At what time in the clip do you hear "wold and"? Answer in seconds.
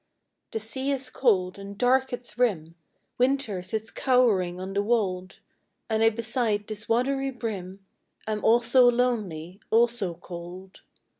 4.81-6.01